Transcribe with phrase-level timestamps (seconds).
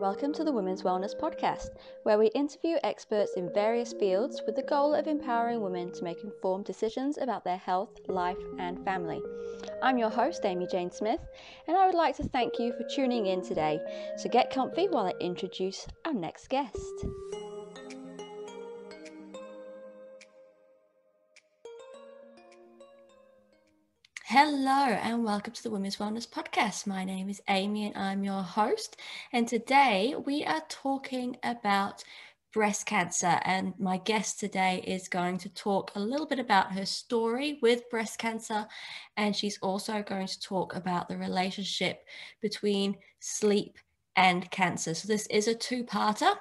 [0.00, 1.72] Welcome to the Women's Wellness Podcast,
[2.04, 6.24] where we interview experts in various fields with the goal of empowering women to make
[6.24, 9.20] informed decisions about their health, life, and family.
[9.82, 11.20] I'm your host, Amy Jane Smith,
[11.68, 13.78] and I would like to thank you for tuning in today.
[14.16, 17.04] So get comfy while I introduce our next guest.
[24.32, 26.86] Hello and welcome to the Women's Wellness Podcast.
[26.86, 28.96] My name is Amy and I'm your host.
[29.32, 32.04] And today we are talking about
[32.52, 33.40] breast cancer.
[33.42, 37.90] And my guest today is going to talk a little bit about her story with
[37.90, 38.68] breast cancer.
[39.16, 42.04] And she's also going to talk about the relationship
[42.40, 43.78] between sleep
[44.14, 44.94] and cancer.
[44.94, 46.36] So this is a two parter.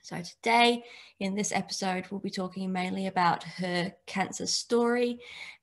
[0.00, 0.84] So, today
[1.18, 5.18] in this episode, we'll be talking mainly about her cancer story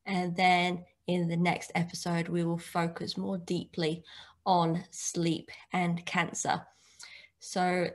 [0.06, 4.04] and then in the next episode, we will focus more deeply
[4.46, 6.62] on sleep and cancer.
[7.40, 7.90] So,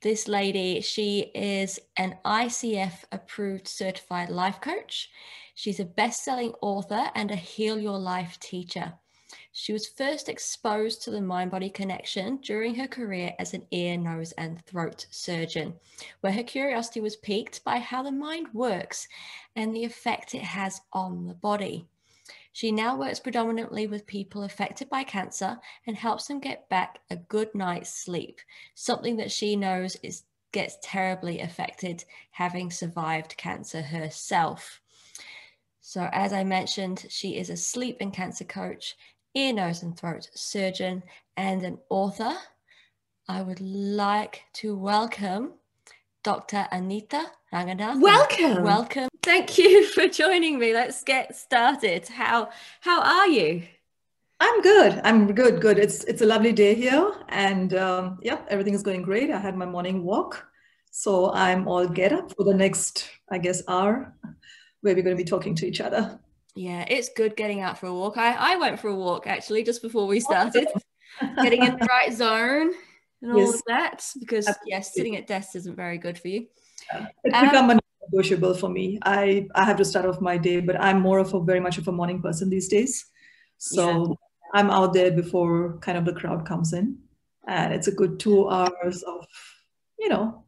[0.00, 5.10] this lady, she is an ICF approved certified life coach.
[5.56, 8.92] She's a best selling author and a Heal Your Life teacher.
[9.50, 13.96] She was first exposed to the mind body connection during her career as an ear,
[13.96, 15.74] nose, and throat surgeon,
[16.20, 19.08] where her curiosity was piqued by how the mind works
[19.56, 21.88] and the effect it has on the body.
[22.58, 27.14] She now works predominantly with people affected by cancer and helps them get back a
[27.14, 28.40] good night's sleep,
[28.74, 34.80] something that she knows is gets terribly affected having survived cancer herself.
[35.80, 38.96] So, as I mentioned, she is a sleep and cancer coach,
[39.34, 41.04] ear, nose, and throat surgeon,
[41.36, 42.34] and an author.
[43.28, 45.52] I would like to welcome
[46.22, 46.66] Dr.
[46.72, 48.00] Anitha Ranganathan.
[48.00, 48.62] Welcome.
[48.62, 49.08] Welcome.
[49.22, 50.74] Thank you for joining me.
[50.74, 52.08] Let's get started.
[52.08, 53.62] How how are you?
[54.40, 55.00] I'm good.
[55.04, 55.60] I'm good.
[55.60, 55.78] Good.
[55.78, 59.30] It's it's a lovely day here, and um, yeah, everything is going great.
[59.30, 60.46] I had my morning walk,
[60.90, 64.14] so I'm all get up for the next, I guess, hour,
[64.80, 66.18] where we're going to be talking to each other.
[66.54, 68.16] Yeah, it's good getting out for a walk.
[68.16, 70.68] I I went for a walk actually just before we started,
[71.42, 72.72] getting in the right zone
[73.22, 73.54] and all yes.
[73.54, 74.70] of that because Absolutely.
[74.70, 76.46] yes, sitting at desks isn't very good for you.
[76.92, 77.06] Yeah.
[77.24, 77.78] It's um, become a
[78.10, 78.98] negotiable for me.
[79.02, 81.78] I I have to start off my day, but I'm more of a very much
[81.78, 83.06] of a morning person these days.
[83.58, 84.60] So yeah.
[84.60, 86.98] I'm out there before kind of the crowd comes in,
[87.46, 89.26] and it's a good two hours of
[89.98, 90.44] you know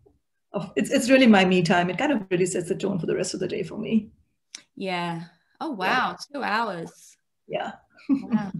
[0.52, 1.90] of it's it's really my me time.
[1.90, 4.10] It kind of really sets the tone for the rest of the day for me.
[4.76, 5.24] Yeah.
[5.60, 6.16] Oh wow, yeah.
[6.32, 7.16] two hours.
[7.46, 7.72] Yeah.
[8.08, 8.52] wow.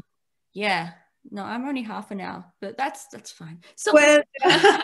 [0.53, 0.91] Yeah.
[1.33, 3.61] No, I'm only half an hour, but that's that's fine.
[3.77, 4.21] So well,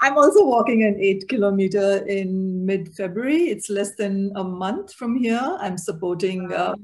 [0.00, 3.44] I'm also walking an eight kilometer in mid February.
[3.44, 5.40] It's less than a month from here.
[5.60, 6.74] I'm supporting, uh,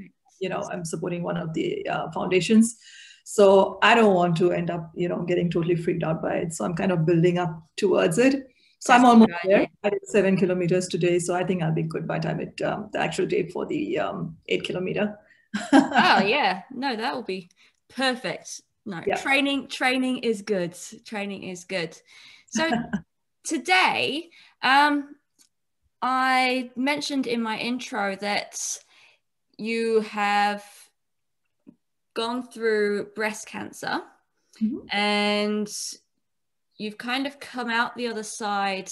[0.41, 2.77] you know, I'm supporting one of the uh, foundations.
[3.25, 6.55] So I don't want to end up, you know, getting totally freaked out by it.
[6.55, 8.49] So I'm kind of building up towards it.
[8.81, 9.69] So That's I'm almost there.
[9.85, 12.89] I did seven kilometers today, so I think I'll be good by time it um,
[12.93, 15.19] the actual date for the um, eight kilometer.
[15.73, 17.51] oh yeah, no, that will be
[17.89, 18.63] perfect.
[18.87, 19.17] No, yeah.
[19.17, 20.77] training training is good.
[21.05, 21.99] Training is good.
[22.47, 22.71] So
[23.45, 24.31] today,
[24.63, 25.15] um,
[26.01, 28.79] I mentioned in my intro that
[29.59, 30.65] you have
[32.15, 34.01] gone through breast cancer
[34.61, 34.79] mm-hmm.
[34.91, 35.69] and
[36.77, 38.91] you've kind of come out the other side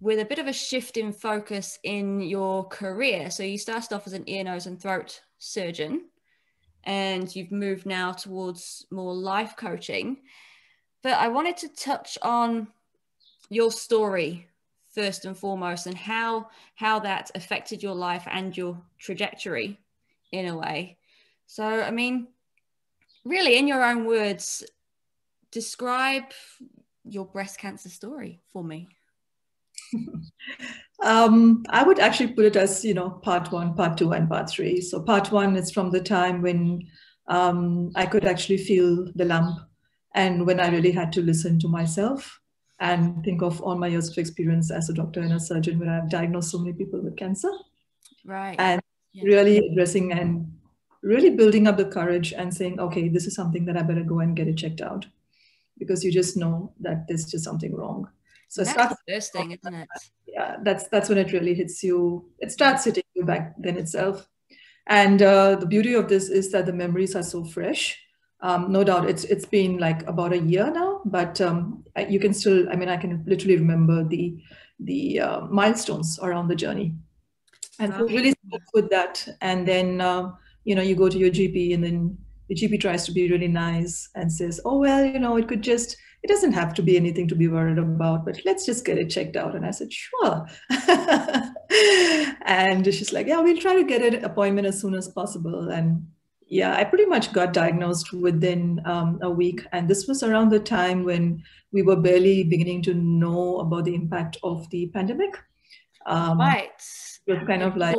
[0.00, 3.30] with a bit of a shift in focus in your career.
[3.30, 6.06] So you started off as an ear, nose, and throat surgeon,
[6.84, 10.18] and you've moved now towards more life coaching.
[11.02, 12.68] But I wanted to touch on
[13.48, 14.48] your story
[14.94, 19.78] first and foremost and how how that affected your life and your trajectory
[20.30, 20.98] in a way.
[21.46, 22.28] So I mean
[23.24, 24.64] really in your own words
[25.50, 26.24] describe
[27.04, 28.88] your breast cancer story for me.
[31.02, 34.50] um, I would actually put it as, you know, part one, part two, and part
[34.50, 34.80] three.
[34.80, 36.86] So part one is from the time when
[37.28, 39.58] um, I could actually feel the lump
[40.14, 42.40] and when I really had to listen to myself
[42.80, 45.90] and think of all my years of experience as a doctor and a surgeon where
[45.90, 47.50] I've diagnosed so many people with cancer.
[48.24, 48.56] Right.
[48.58, 49.24] And yeah.
[49.24, 50.52] really addressing and
[51.02, 54.20] really building up the courage and saying, okay, this is something that I better go
[54.20, 55.06] and get it checked out
[55.78, 58.08] because you just know that there's just something wrong.
[58.52, 59.88] So that's starts, the first thing, isn't it?
[60.26, 62.30] Yeah, that's that's when it really hits you.
[62.38, 64.28] It starts hitting you back then itself.
[64.86, 67.98] And uh, the beauty of this is that the memories are so fresh
[68.42, 72.34] um, no doubt it's it's been like about a year now but um, you can
[72.34, 74.36] still i mean i can literally remember the
[74.80, 76.92] the uh, milestones around the journey
[77.78, 78.34] and so really
[78.74, 80.30] with that and then uh,
[80.64, 82.18] you know you go to your gp and then
[82.48, 85.62] the GP tries to be really nice and says, "Oh well, you know, it could
[85.62, 88.98] just it doesn't have to be anything to be worried about, but let's just get
[88.98, 90.46] it checked out." And I said, "Sure."
[92.46, 96.06] and she's like, "Yeah, we'll try to get an appointment as soon as possible." And
[96.46, 100.60] yeah, I pretty much got diagnosed within um, a week, and this was around the
[100.60, 101.42] time when
[101.72, 105.36] we were barely beginning to know about the impact of the pandemic.
[106.06, 106.70] Um, right.
[107.26, 107.96] It was kind of like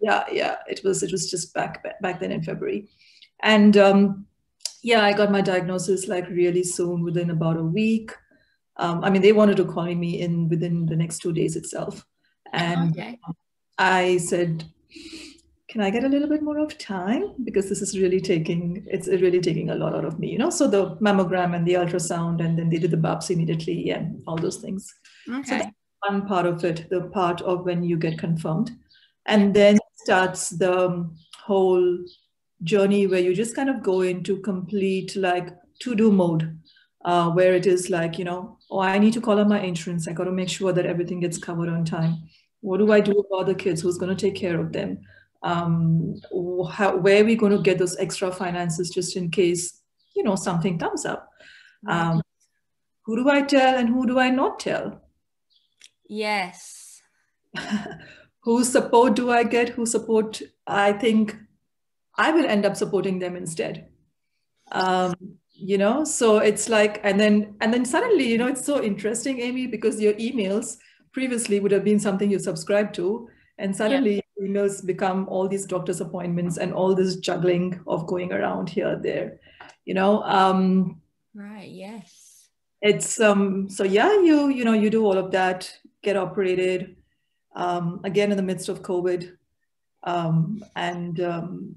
[0.00, 2.88] yeah yeah it was it was just back back then in february
[3.42, 4.26] and um,
[4.86, 8.12] yeah i got my diagnosis like really soon within about a week.
[8.76, 12.06] Um, i mean they wanted to call me in within the next two days itself.
[12.52, 13.18] And okay.
[13.78, 14.64] i said
[15.70, 17.24] can i get a little bit more of time?
[17.48, 20.50] Because this is really taking it's really taking a lot out of me you know?
[20.50, 24.36] So the mammogram and the ultrasound and then they did the biopsy immediately and all
[24.36, 24.94] those things.
[25.28, 25.48] Okay.
[25.48, 25.76] so that's
[26.08, 28.70] one part of it the part of when you get confirmed.
[29.34, 31.10] And then starts the
[31.44, 31.98] whole
[32.62, 35.50] journey where you just kind of go into complete like
[35.80, 36.58] to do mode
[37.04, 40.08] uh, where it is like you know oh i need to call up my insurance.
[40.08, 42.28] I got to make sure that everything gets covered on time.
[42.60, 43.82] What do i do about the kids?
[43.82, 45.00] Who's going to take care of them?
[45.42, 46.16] Um,
[46.72, 49.80] how, where are we going to get those extra finances just in case
[50.14, 51.28] you know something comes up?
[51.86, 52.22] Um,
[53.04, 55.02] who do i tell and who do i not tell?
[56.08, 57.02] Yes.
[58.40, 59.68] Whose support do i get?
[59.70, 61.36] Whose support i think
[62.18, 63.88] I will end up supporting them instead.
[64.72, 65.14] Um,
[65.52, 69.40] you know, so it's like, and then, and then suddenly, you know, it's so interesting,
[69.40, 70.76] Amy, because your emails
[71.12, 73.28] previously would have been something you subscribed to,
[73.58, 74.46] and suddenly yeah.
[74.46, 79.40] emails become all these doctor's appointments and all this juggling of going around here, there,
[79.86, 80.22] you know.
[80.24, 81.00] Um,
[81.34, 81.70] right.
[81.70, 82.48] Yes.
[82.82, 83.70] It's um.
[83.70, 85.72] So yeah, you you know you do all of that,
[86.02, 86.96] get operated,
[87.54, 89.32] um, again in the midst of COVID,
[90.04, 91.76] um, and um,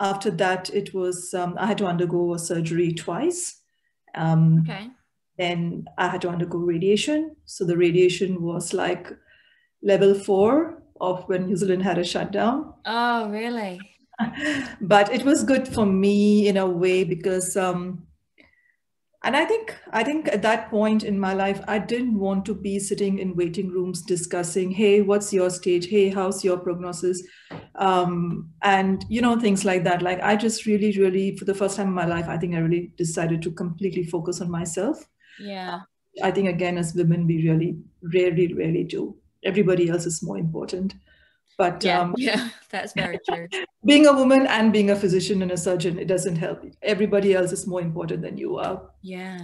[0.00, 3.60] after that, it was um, I had to undergo a surgery twice.
[4.14, 4.88] Um, okay.
[5.38, 7.36] Then I had to undergo radiation.
[7.44, 9.12] So the radiation was like
[9.82, 12.74] level four of when New Zealand had a shutdown.
[12.84, 13.80] Oh, really?
[14.80, 18.07] but it was good for me in a way because um,
[19.28, 22.54] and i think i think at that point in my life i didn't want to
[22.54, 25.88] be sitting in waiting rooms discussing hey what's your stage?
[25.88, 27.22] Hey how's your prognosis?
[27.74, 30.00] Um, and you know things like that.
[30.02, 32.58] Like i just really really for the first time in my life i think i
[32.58, 35.04] really decided to completely focus on myself.
[35.38, 35.80] Yeah.
[36.22, 37.76] I think again as women we really
[38.14, 39.14] rarely rarely do.
[39.44, 40.94] Everybody else is more important
[41.58, 43.48] but yeah, um, yeah that's very true.
[43.84, 46.64] being a woman and being a physician and a surgeon it doesn't help.
[46.82, 48.80] Everybody else is more important than you are.
[49.02, 49.40] Yeah.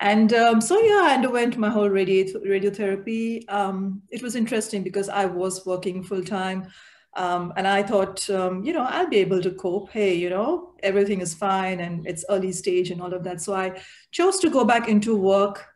[0.00, 3.44] And um, so yeah i underwent my whole radio- radiotherapy.
[3.52, 6.68] Um, it was interesting because i was working full-time
[7.14, 9.90] um, and i thought um, you know i'll be able to cope.
[9.90, 13.40] Hey you know everything is fine and it's early stage and all of that.
[13.40, 13.80] So i
[14.12, 15.71] chose to go back into work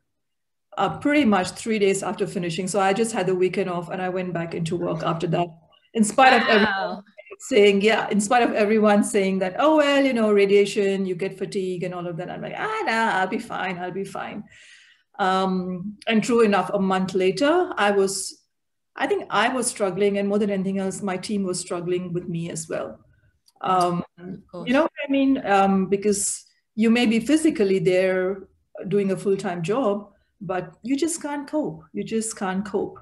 [0.76, 2.68] uh, pretty much three days after finishing.
[2.68, 5.48] So I just had the weekend off and I went back into work after that.
[5.94, 6.38] In spite wow.
[6.38, 7.02] of everyone
[7.38, 11.38] saying, yeah, in spite of everyone saying that, oh, well, you know, radiation, you get
[11.38, 12.30] fatigue and all of that.
[12.30, 13.78] I'm like, ah, nah, I'll be fine.
[13.78, 14.44] I'll be fine.
[15.18, 18.42] Um, and true enough, a month later, I was,
[18.96, 22.28] I think I was struggling, and more than anything else, my team was struggling with
[22.28, 22.98] me as well.
[23.60, 25.44] Um, you know what I mean?
[25.46, 26.44] Um, because
[26.74, 28.48] you may be physically there
[28.88, 31.84] doing a full time job, but you just can't cope.
[31.92, 32.98] You just can't cope.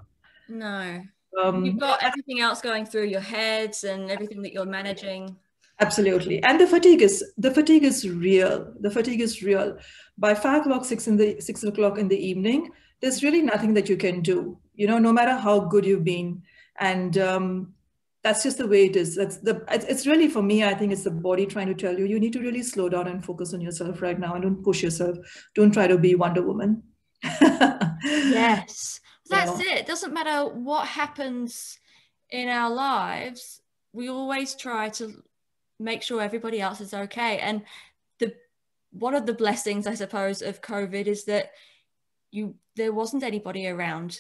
[0.49, 1.03] No.
[1.43, 5.37] Um, You've got everything else going through your heads and everything that you're managing.
[5.81, 8.73] Absolutely, and the fatigue is the fatigue is real.
[8.79, 9.76] The fatigue is real.
[10.17, 13.88] By five o'clock, six in the six o'clock in the evening, there's really nothing that
[13.88, 14.57] you can do.
[14.76, 16.43] You know, no matter how good you've been,
[16.79, 17.75] and um,
[18.23, 19.17] that's just the way it is.
[19.17, 19.64] That's the.
[19.69, 20.62] It's really for me.
[20.62, 23.09] I think it's the body trying to tell you you need to really slow down
[23.09, 25.19] and focus on yourself right now, and don't push yourself.
[25.57, 26.85] Don't try to be Wonder Woman
[28.04, 29.00] yes.
[29.28, 29.87] That's it it.
[29.87, 31.78] Doesn't matter what happens
[32.31, 33.62] in our lives
[33.95, 35.23] we always try to
[35.78, 37.38] make sure everybody else is okay.
[37.38, 37.62] And
[38.19, 38.35] the
[38.90, 41.50] one of the blessings i suppose of covid is that
[42.31, 44.19] you there wasn't anybody around.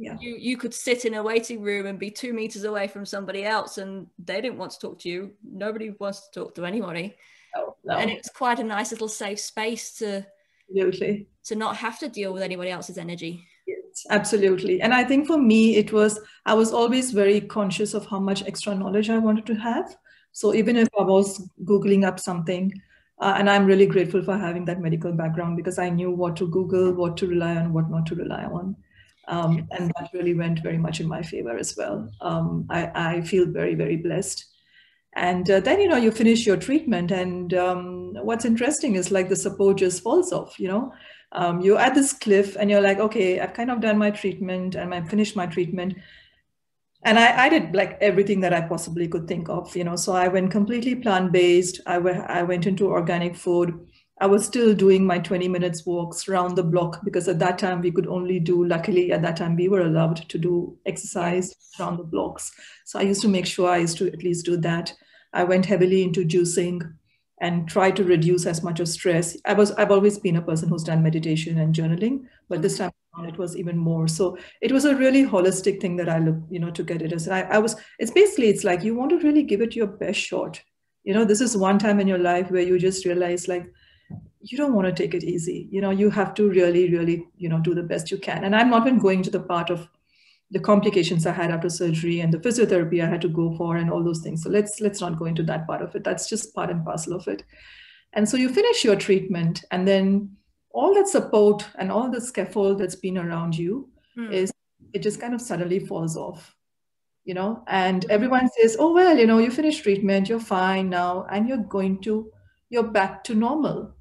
[0.00, 0.16] Yeah.
[0.20, 3.44] you you could sit in a waiting room and be two meters away from somebody
[3.44, 5.32] else and they didn't want to talk to you.
[5.42, 7.16] Nobody wants to talk to anybody.
[7.56, 7.96] No, no.
[7.96, 10.24] and it's quite a nice little safe space to
[10.68, 11.28] absolutely.
[11.44, 13.44] To not have to deal with anybody else's energy.
[13.66, 14.80] Yes, absolutely.
[14.80, 18.42] And i think for me it was i was always very conscious of how much
[18.46, 19.96] extra knowledge i wanted to have.
[20.32, 22.72] So even if i was googling up something
[23.20, 26.48] uh, and i'm really grateful for having that medical background because i knew what to
[26.48, 28.76] google what to rely on what not to rely on.
[29.26, 32.10] Um, and that really went very much in my favor as well.
[32.22, 34.44] Um, I, I feel very very blessed
[35.14, 39.28] and uh, then you know you finish your treatment and um, what's interesting is like
[39.28, 40.92] the support just falls off you know?
[41.32, 44.74] Um, you're at this cliff and you're like okay i've kind of done my treatment
[44.74, 45.94] and i've finished my treatment.
[47.04, 49.96] And I, I did like everything that i possibly could think of you know?
[49.96, 51.80] So i went completely plant-based.
[51.86, 53.88] I, w- I went into organic food
[54.20, 57.80] I was still doing my 20 minutes walks around the block because at that time
[57.80, 61.98] we could only do, luckily at that time we were allowed to do exercise around
[61.98, 62.50] the blocks.
[62.84, 64.92] So I used to make sure I used to at least do that.
[65.32, 66.80] I went heavily into juicing
[67.40, 69.36] and tried to reduce as much of stress.
[69.44, 72.90] I was I've always been a person who's done meditation and journaling, but this time
[73.24, 74.08] it was even more.
[74.08, 77.12] So it was a really holistic thing that I look, you know, to get it
[77.12, 79.86] as I, I was it's basically it's like you want to really give it your
[79.86, 80.60] best shot.
[81.04, 83.72] You know, this is one time in your life where you just realize like
[84.40, 85.68] you don't want to take it easy.
[85.70, 88.44] You know, you have to really, really, you know, do the best you can.
[88.44, 89.88] And I'm not even going to the part of
[90.50, 93.90] the complications I had after surgery and the physiotherapy I had to go for and
[93.90, 94.42] all those things.
[94.42, 96.04] So let's let's not go into that part of it.
[96.04, 97.42] That's just part and parcel of it.
[98.14, 100.36] And so you finish your treatment, and then
[100.70, 104.32] all that support and all the scaffold that's been around you mm.
[104.32, 104.50] is
[104.92, 106.54] it just kind of suddenly falls off.
[107.24, 111.26] You know, and everyone says, Oh, well, you know, you finished treatment, you're fine now,
[111.30, 112.30] and you're going to,
[112.70, 113.94] you're back to normal.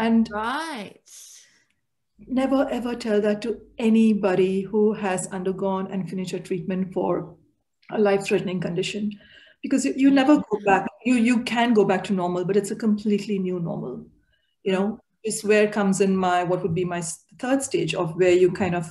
[0.00, 1.00] And right.
[2.26, 7.36] never ever tell that to anybody who has undergone and finished a treatment for
[7.90, 9.12] a life-threatening condition.
[9.62, 10.14] Because you, you mm-hmm.
[10.14, 13.60] never go back you you can go back to normal but it's a completely new
[13.60, 14.06] normal
[14.62, 14.98] you know?
[15.22, 17.02] Is where comes in my what would be my
[17.38, 18.90] third stage of where you kind of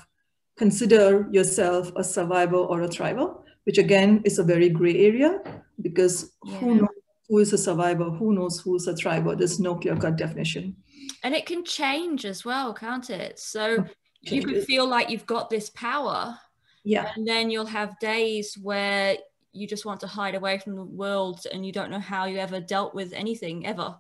[0.58, 5.42] consider yourself a survivor or a thriver which again is a very gray area
[5.82, 6.58] because yeah.
[6.58, 6.99] who knows
[7.29, 10.75] who is a survivor who knows who's a thriver there's no clear cut definition.
[11.24, 13.39] And it can change as well can't it?
[13.39, 13.86] So
[14.21, 16.38] you could feel like you've got this power
[16.83, 17.12] yeah.
[17.15, 19.17] and then you'll have days where
[19.51, 22.38] you just want to hide away from the world and you don't know how you
[22.38, 23.95] ever dealt with anything ever.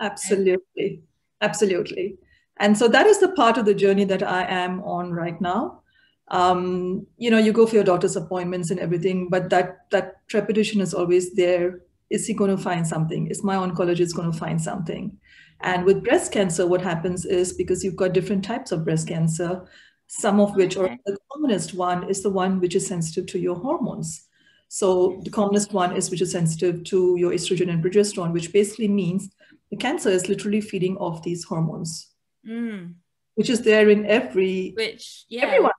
[0.00, 1.02] Absolutely.
[1.40, 2.16] Absolutely.
[2.58, 5.82] And so that is the part of the journey that i am on right now.
[6.28, 10.80] Um, you know you go for your doctor's appointments and everything but that that trepidation
[10.80, 14.60] is always there is he going to find something is my oncologist going to find
[14.60, 15.18] something
[15.60, 19.66] and with breast cancer, what happens is because you've got different types of breast cancer,
[20.06, 23.56] some of which, or the commonest one, is the one which is sensitive to your
[23.56, 24.26] hormones.
[24.68, 28.88] So the commonest one is which is sensitive to your estrogen and progesterone, which basically
[28.88, 29.30] means
[29.70, 32.10] the cancer is literally feeding off these hormones,
[32.46, 32.94] mm.
[33.34, 35.46] which is there in every which yeah.
[35.46, 35.72] everyone.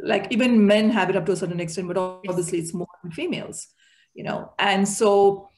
[0.00, 3.10] Like even men have it up to a certain extent, but obviously it's more in
[3.10, 3.66] females,
[4.14, 4.52] you know.
[4.58, 5.48] And so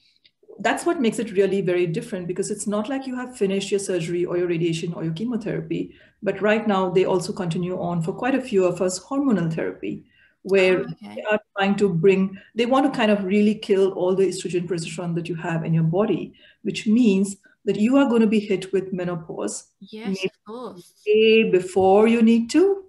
[0.61, 3.81] that's what makes it really very different because it's not like you have finished your
[3.81, 8.13] surgery or your radiation or your chemotherapy, but right now they also continue on for
[8.13, 10.05] quite a few of us hormonal therapy,
[10.43, 11.15] where oh, okay.
[11.15, 14.67] they are trying to bring, they want to kind of really kill all the estrogen
[14.67, 18.41] progesterone that you have in your body, which means that you are going to be
[18.41, 19.69] hit with menopause.
[19.81, 20.93] Yes, of course.
[21.05, 22.85] before you need to.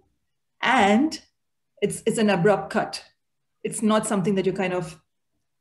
[0.61, 1.19] And
[1.81, 3.03] it's it's an abrupt cut.
[3.63, 4.99] It's not something that you kind of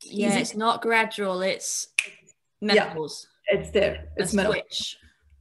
[0.02, 1.42] yeah, it's not gradual.
[1.42, 1.88] It's
[2.60, 3.26] menopause.
[3.50, 4.08] Yeah, it's there.
[4.16, 4.96] It's menopause.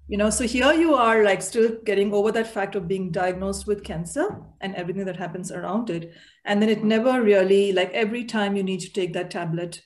[0.07, 3.67] You know, so here you are like still getting over that fact of being diagnosed
[3.67, 6.13] with cancer and everything that happens around it.
[6.45, 9.81] And then it never really, like every time you need to take that tablet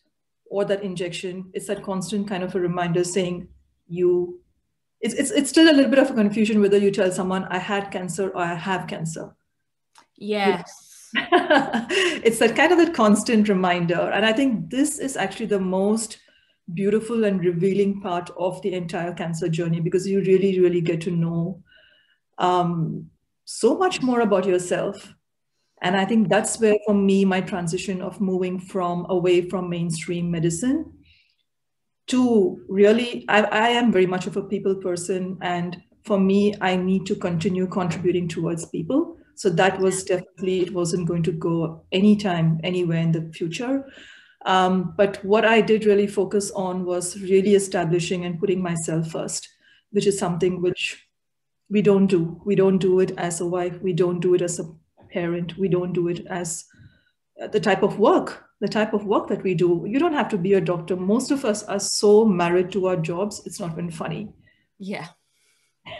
[0.51, 3.47] or that injection, it's that constant kind of a reminder saying
[3.87, 4.41] you
[5.01, 7.57] it's, it's, it's still a little bit of a confusion whether you tell someone I
[7.57, 9.35] had cancer or I have cancer.
[10.15, 10.90] Yes.
[12.23, 14.11] it's that kind of that constant reminder.
[14.13, 16.19] And I think this is actually the most
[16.73, 21.11] beautiful and revealing part of the entire cancer journey because you really, really get to
[21.11, 21.61] know
[22.37, 23.09] um,
[23.45, 25.13] so much more about yourself.
[25.81, 30.29] And I think that's where, for me, my transition of moving from away from mainstream
[30.29, 30.93] medicine
[32.07, 35.37] to really, I, I am very much of a people person.
[35.41, 39.17] And for me, I need to continue contributing towards people.
[39.41, 43.83] So that was definitely, it wasn't going to go anytime, anywhere in the future.
[44.45, 49.49] Um, but what I did really focus on was really establishing and putting myself first,
[49.89, 51.07] which is something which
[51.71, 52.39] we don't do.
[52.45, 53.81] We don't do it as a wife.
[53.81, 54.71] We don't do it as a
[55.11, 55.57] parent.
[55.57, 56.63] We don't do it as
[57.41, 59.85] uh, the type of work, the type of work that we do.
[59.87, 60.95] You don't have to be a doctor.
[60.95, 64.35] Most of us are so married to our jobs, it's not been funny.
[64.77, 65.07] Yeah.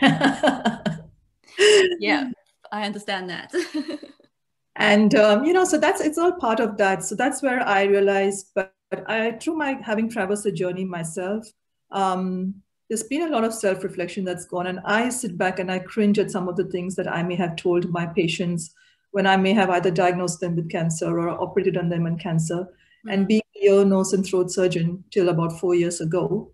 [1.98, 2.30] yeah.
[2.72, 3.54] I understand that.
[4.76, 7.04] and um, you know, so that's it's all part of that.
[7.04, 11.46] So that's where I realized, but, but I through my having traversed the journey myself,
[11.90, 12.54] um,
[12.88, 16.18] there's been a lot of self-reflection that's gone, and I sit back and I cringe
[16.18, 18.74] at some of the things that I may have told my patients
[19.10, 22.64] when I may have either diagnosed them with cancer or operated on them on cancer.
[22.64, 23.08] Mm-hmm.
[23.10, 26.50] And being a ear, nose, and throat surgeon till about four years ago,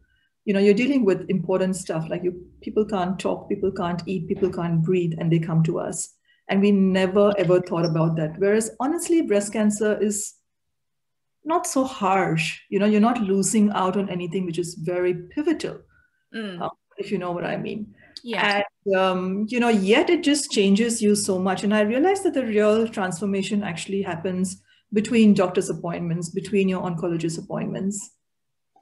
[0.48, 4.28] you know, you're dealing with important stuff like you people can't talk, people can't eat,
[4.28, 6.14] people can't breathe, and they come to us.
[6.48, 8.38] And we never ever thought about that.
[8.38, 10.36] Whereas honestly, breast cancer is
[11.44, 12.62] not so harsh.
[12.70, 15.80] You know, you're not losing out on anything which is very pivotal,
[16.34, 16.62] mm.
[16.62, 17.94] uh, if you know what I mean.
[18.24, 18.62] Yeah.
[18.86, 21.62] And, um, you know, yet it just changes you so much.
[21.62, 24.62] And I realized that the real transformation actually happens
[24.94, 28.12] between doctor's appointments, between your oncologist appointments,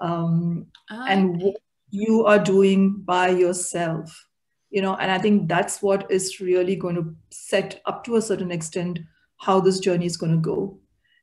[0.00, 1.56] um, oh, and what
[1.90, 4.26] you are doing by yourself.
[4.70, 8.22] You know, and I think that's what is really going to set up to a
[8.22, 8.98] certain extent
[9.38, 10.78] how this journey is going to go.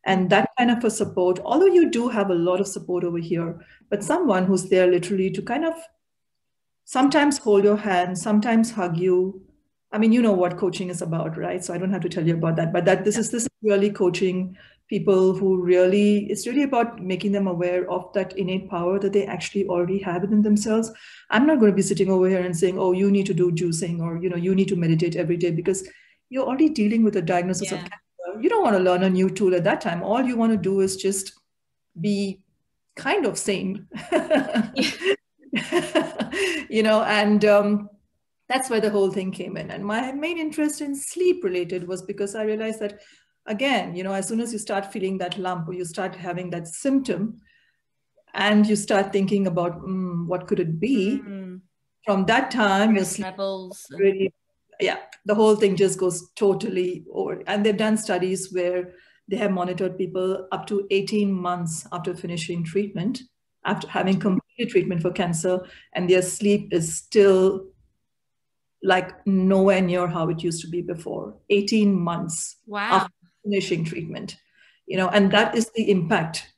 [0.05, 3.19] And that kind of a support, although you do have a lot of support over
[3.19, 5.73] here, but someone who's there literally to kind of
[6.85, 9.41] sometimes hold your hand, sometimes hug you.
[9.93, 11.63] I mean, you know what coaching is about, right?
[11.63, 12.73] So I don't have to tell you about that.
[12.73, 13.21] But that this yeah.
[13.21, 14.57] is this is really coaching
[14.89, 19.25] people who really it's really about making them aware of that innate power that they
[19.25, 20.91] actually already have within themselves.
[21.29, 23.51] I'm not going to be sitting over here and saying, oh, you need to do
[23.51, 25.87] juicing or you know, you need to meditate every day because
[26.29, 27.77] you're already dealing with a diagnosis yeah.
[27.77, 28.41] of cancer.
[28.41, 30.01] You don't want to learn a new tool at that time.
[30.01, 31.33] All you want to do is just
[32.01, 32.41] be
[32.95, 33.87] kind of sane.
[36.69, 37.89] you know, and um,
[38.53, 39.71] that's where the whole thing came in.
[39.71, 42.99] And my main interest in sleep related was because I realized that,
[43.47, 46.49] again, you know, as soon as you start feeling that lump or you start having
[46.51, 47.41] that symptom,
[48.35, 51.57] and you start thinking about mm, what could it be, mm-hmm.
[52.05, 54.33] from that time, your sleep levels really,
[54.79, 57.43] yeah, the whole thing just goes totally over.
[57.45, 58.93] And they've done studies where
[59.27, 63.21] they have monitored people up to 18 months after finishing treatment
[63.65, 65.61] after having completed treatment for cancer
[65.93, 67.65] and their sleep is still
[68.83, 71.35] like nowhere near how it used to be before.
[71.49, 72.89] 18 months wow.
[72.91, 73.13] after
[73.43, 74.37] finishing treatment
[74.85, 76.49] you know and that is the impact.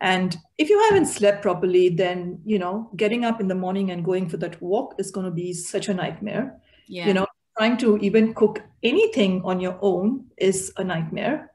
[0.00, 4.04] And if you haven't slept properly then you know getting up in the morning and
[4.04, 6.60] going for that walk is going to be such a nightmare.
[6.88, 7.06] Yeah.
[7.06, 7.26] you know
[7.58, 11.52] trying to even cook anything on your own is a nightmare.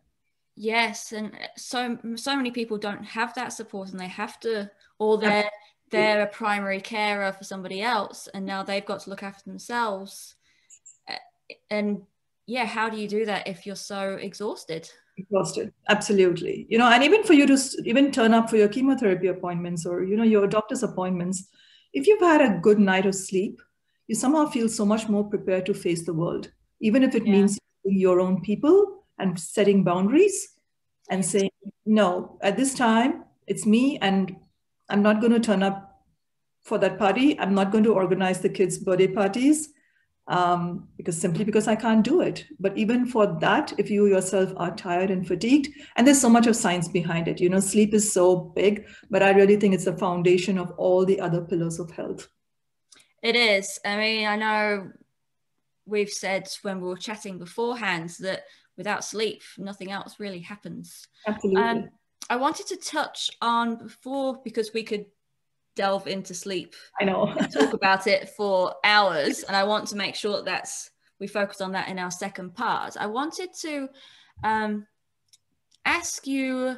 [0.56, 4.69] Yes and so so many people don't have that support and they have to
[5.00, 5.50] or they're
[5.91, 10.36] they're a primary carer for somebody else and now they've got to look after themselves.
[11.69, 12.04] And
[12.47, 14.89] yeah how do you do that if you're so exhausted?
[15.17, 15.73] Exhausted.
[15.89, 16.65] Absolutely.
[16.69, 20.04] You know and even for you to even turn up for your chemotherapy appointments or
[20.04, 21.47] you know your doctor's appointments
[21.93, 23.62] if you've had a good night of sleep
[24.08, 27.34] you somehow feel so much more prepared to face the world even if it yeah.
[27.34, 30.56] means your own people and setting boundaries
[31.10, 31.51] and saying
[31.86, 34.36] no at this time it's me and
[34.91, 36.04] I'm not going to turn up
[36.63, 37.39] for that party.
[37.39, 39.69] I'm not going to organize the kids' birthday parties
[40.27, 42.45] um, because simply because I can't do it.
[42.60, 46.47] But even for that, if you yourself are tired and fatigued, and there's so much
[46.47, 49.86] of science behind it, you know, sleep is so big, but I really think it's
[49.86, 52.30] the foundation of all the other pillars of health.
[53.23, 53.80] It is.
[53.86, 54.91] I mean, I know
[55.86, 58.43] we've said when we were chatting beforehand that
[58.77, 61.08] without sleep, nothing else really happens.
[61.27, 61.62] Absolutely.
[61.62, 61.89] Um,
[62.32, 65.06] I wanted to touch on before because we could
[65.76, 66.76] delve into sleep.
[66.98, 67.26] I know.
[67.54, 71.60] talk about it for hours, and I want to make sure that that's we focus
[71.60, 72.96] on that in our second part.
[72.98, 73.89] I wanted to
[74.46, 74.88] um,
[75.84, 76.78] ask you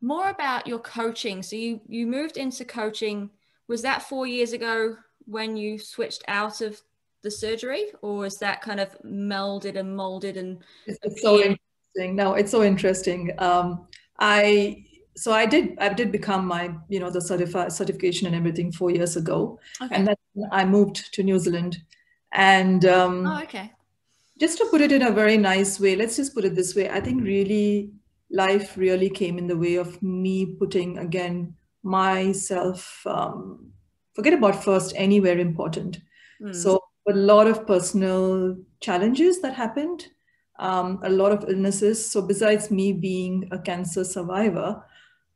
[0.00, 1.44] more about your coaching.
[1.44, 3.30] So you you moved into coaching.
[3.68, 6.82] Was that four years ago when you switched out of
[7.22, 10.64] the surgery, or is that kind of melded and molded and?
[10.88, 12.16] It's, so interesting.
[12.16, 13.30] No, it's so interesting.
[13.38, 13.86] Um,
[14.20, 14.84] I
[15.16, 18.90] so I did I did become my you know the certifi- certification and everything four
[18.90, 19.94] years ago, okay.
[19.94, 20.16] and then
[20.52, 21.78] I moved to New Zealand,
[22.32, 23.72] and um, oh okay.
[24.38, 26.88] Just to put it in a very nice way, let's just put it this way.
[26.88, 27.92] I think really
[28.30, 33.02] life really came in the way of me putting again myself.
[33.06, 33.72] Um,
[34.14, 36.00] forget about first anywhere important.
[36.40, 36.54] Mm.
[36.54, 40.06] So a lot of personal challenges that happened
[40.60, 42.06] um, a lot of illnesses.
[42.06, 44.84] So besides me being a cancer survivor,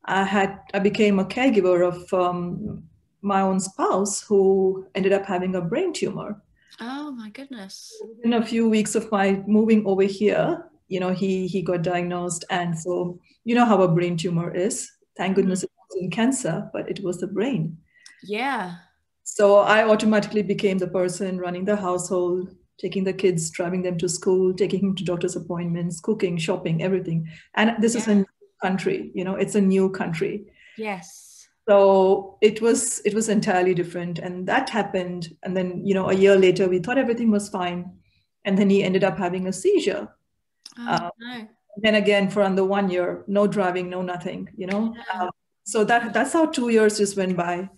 [0.04, 2.84] I had I became a caregiver of um,
[3.22, 6.40] my own spouse who ended up having a brain tumor.
[6.80, 7.90] Oh my goodness!
[8.22, 12.44] In a few weeks of my moving over here, you know, he he got diagnosed,
[12.50, 14.90] and so you know how a brain tumor is.
[15.16, 15.40] Thank mm-hmm.
[15.40, 15.72] goodness mm-hmm.
[15.72, 17.78] it wasn't cancer, but it was the brain.
[18.22, 18.76] Yeah.
[19.22, 24.08] So I automatically became the person running the household, taking the kids, driving them to
[24.08, 27.28] school, taking him to doctor's appointments, cooking, shopping, everything.
[27.54, 28.00] And this yeah.
[28.00, 28.26] is a new
[28.62, 30.46] country, you know, it's a new country.
[30.76, 31.48] Yes.
[31.68, 34.18] So it was it was entirely different.
[34.18, 35.34] And that happened.
[35.42, 37.92] And then, you know, a year later we thought everything was fine.
[38.44, 40.08] And then he ended up having a seizure.
[40.78, 41.48] Oh, uh, no.
[41.78, 44.94] Then again, for under one year, no driving, no nothing, you know.
[44.94, 45.22] Yeah.
[45.22, 45.30] Uh,
[45.64, 47.70] so that that's how two years just went by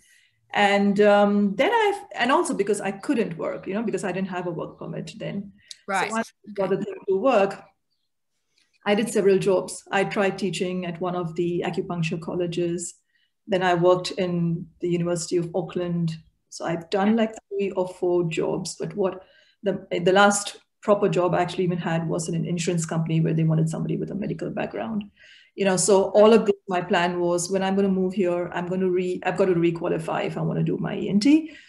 [0.53, 4.29] and um, then i and also because i couldn't work you know because i didn't
[4.29, 5.51] have a work permit then.
[5.87, 6.11] Right.
[6.11, 6.83] so I got okay.
[7.07, 7.63] to work
[8.85, 9.83] i did several jobs.
[9.91, 12.95] I tried teaching at one of the acupuncture colleges.
[13.45, 16.17] Then i worked in the university of auckland.
[16.49, 19.23] So i've done like three or four jobs but what
[19.63, 23.33] the the last proper job i actually even had was in an insurance company where
[23.33, 25.03] they wanted somebody with a medical background
[25.57, 28.49] you know so all of this my plan was when i'm going to move here
[28.53, 31.25] i'm going to re i've got to requalify if i want to do my ent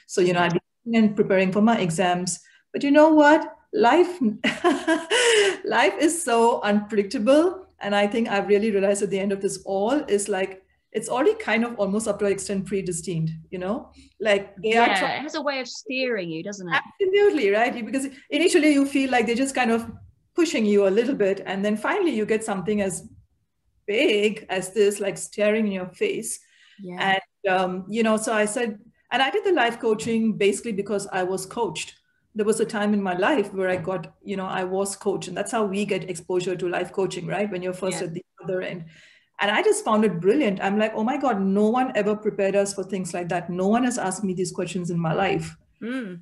[0.07, 0.59] so you know i've
[0.91, 2.41] been preparing for my exams.
[2.73, 3.57] But you know what?
[3.73, 4.19] Life
[5.65, 7.67] life is so unpredictable.
[7.81, 11.09] And i think i've really realized at the end of this all is like it's
[11.09, 13.93] already kind of almost up to an extent predestined you know?
[14.21, 16.83] Like they yeah, are trying- it has a way of steering you doesn't it?
[17.01, 17.87] Absolutely right?
[17.87, 19.89] Because initially you feel like they're just kind of
[20.35, 23.09] pushing you a little bit and then finally you get something as
[23.89, 26.39] big as this, like staring in your face.
[26.81, 27.19] Yeah.
[27.19, 28.79] And, um, you know, so I said,
[29.11, 31.95] and I did the life coaching basically because I was coached.
[32.37, 35.27] There was a time in my life where I got, you know, I was coached.
[35.27, 37.51] And that's how we get exposure to life coaching, right?
[37.51, 38.07] When you're first yeah.
[38.07, 38.85] at the other end.
[39.41, 40.61] And I just found it brilliant.
[40.63, 43.51] I'm like, oh my God, no one ever prepared us for things like that.
[43.51, 45.57] No one has asked me these questions in my life.
[45.83, 46.21] Mm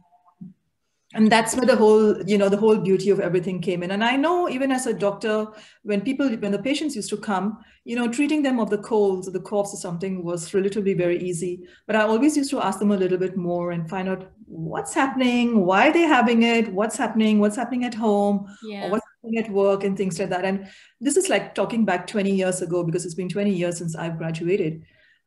[1.14, 3.92] and that's where the whole you know the whole beauty of everything came in.
[3.92, 5.46] And i know even as a doctor
[5.82, 9.28] when people when the patients used to come you know treating them of the colds
[9.28, 11.66] or the coughs or something was relatively very easy.
[11.86, 14.94] But i always used to ask them a little bit more and find out what's
[14.94, 18.86] happening why they're they having it what's happening what's happening at home yeah.
[18.86, 20.44] or what's happening at work and things like that.
[20.44, 20.68] And
[21.00, 24.18] this is like talking back 20 years ago because it's been 20 years since i've
[24.18, 24.82] graduated.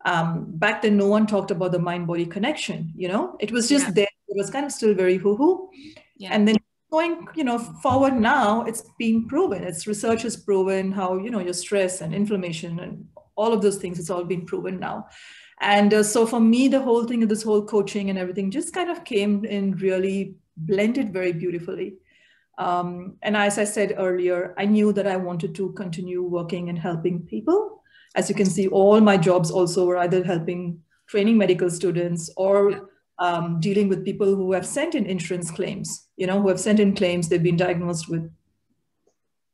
[0.06, 3.38] Um, back then no one talked about the mind body connection you know?
[3.40, 3.92] It was just yeah.
[3.92, 5.70] there it was kind of still very hoo-hoo.
[6.18, 6.32] Yeah.
[6.34, 6.58] and then
[6.92, 9.64] going you know forward now it's been proven.
[9.64, 13.78] It's research has proven how you know your stress and inflammation and all of those
[13.78, 15.08] things it's all been proven now.
[15.62, 18.74] And uh, so for me the whole thing of this whole coaching and everything just
[18.74, 21.98] kind of came in really blended very beautifully.
[22.58, 26.78] Um, and as i said earlier i knew that i wanted to continue working and
[26.78, 27.84] helping people.
[28.16, 32.90] As you can see, all my jobs also were either helping training medical students or
[33.20, 36.80] um, dealing with people who have sent in insurance claims, you know, who have sent
[36.80, 38.32] in claims they've been diagnosed with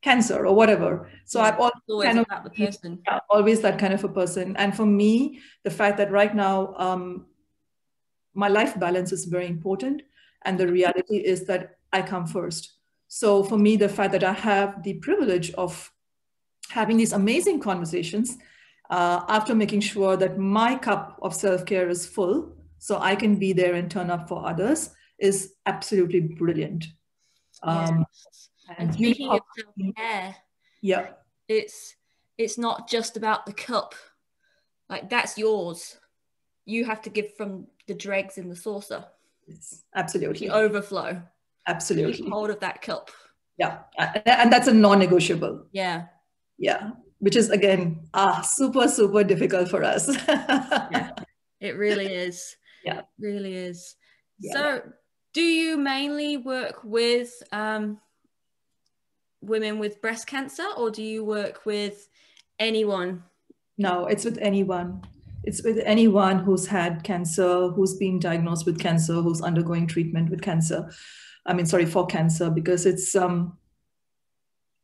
[0.02, 1.10] cancer or whatever.
[1.26, 3.02] So yeah, I've always kind of the person.
[3.08, 4.56] Yeah, always that kind of a person.
[4.56, 7.26] And for me, the fact that right now um,
[8.36, 10.04] my life balance is very important,
[10.44, 12.74] and the reality is that I come first.
[13.08, 15.92] So for me, the fact that I have the privilege of
[16.70, 18.38] having these amazing conversations
[18.90, 23.54] uh, after making sure that my cup of self-care is full so i can be
[23.54, 26.88] there and turn up for others is absolutely brilliant.
[27.64, 28.50] Um, yes.
[28.70, 30.36] and, and speaking of self-care
[30.82, 31.08] yeah.
[31.48, 31.96] it's
[32.38, 33.96] it's not just about the cup.
[34.90, 35.98] Like that's yours.
[36.66, 39.06] You have to give from the dregs in the saucer.
[39.48, 40.48] Yes, absolutely.
[40.48, 41.22] The overflow.
[41.68, 42.14] Absolutely.
[42.14, 43.10] Keep hold of that cup.
[43.58, 43.80] Yeah.
[43.98, 45.68] And that's a non-negotiable.
[45.72, 46.06] Yeah.
[46.58, 46.92] Yeah.
[47.20, 50.10] Which is again ah super super difficult for us.
[50.28, 51.12] Yeah.
[51.62, 53.96] It really is yeah really is
[54.40, 54.54] yeah.
[54.54, 54.82] so
[55.34, 58.00] do you mainly work with um,
[59.42, 62.08] women with breast cancer or do you work with
[62.60, 63.24] anyone
[63.78, 65.02] no it's with anyone
[65.44, 70.42] it's with anyone who's had cancer who's been diagnosed with cancer who's undergoing treatment with
[70.42, 70.90] cancer
[71.46, 73.58] i mean sorry for cancer because it's um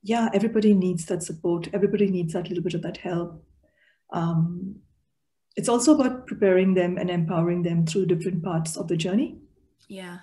[0.04, 1.68] yeah, everybody needs that support.
[1.74, 3.44] Everybody needs that little bit of that help.
[4.12, 4.78] Um,
[5.56, 9.38] it's also about preparing them and empowering them through different parts of the journey.
[9.88, 10.20] Yeah.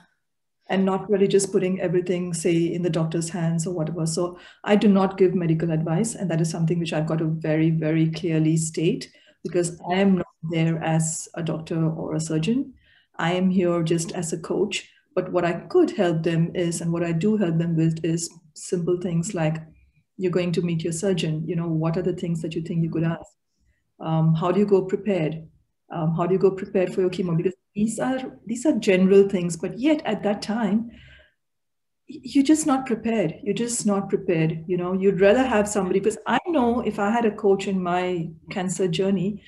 [0.70, 4.06] And not really just putting everything, say, in the doctor's hands or whatever.
[4.06, 6.14] So I do not give medical advice.
[6.14, 9.10] And that is something which I've got to very, very clearly state
[9.42, 12.74] because I am not there as a doctor or a surgeon.
[13.18, 14.90] I am here just as a coach.
[15.14, 18.30] But what I could help them is, and what I do help them with, is
[18.54, 19.62] simple things like
[20.18, 22.82] you're going to meet your surgeon you know what are the things that you think
[22.82, 23.30] you could ask
[24.00, 25.46] um, how do you go prepared?
[25.90, 27.36] Um, how do you go prepared for your chemo?
[27.36, 30.90] Because these are these are general things but yet at that time
[32.10, 33.34] you're just not prepared.
[33.42, 34.92] You're just not prepared you know?
[34.94, 38.88] You'd rather have somebody because i know if i had a coach in my cancer
[38.88, 39.42] journey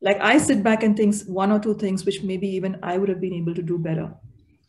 [0.00, 3.08] like i sit back and think one or two things which maybe even i would
[3.08, 4.12] have been able to do better.